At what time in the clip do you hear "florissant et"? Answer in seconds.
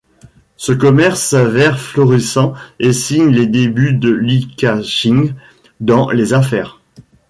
1.79-2.91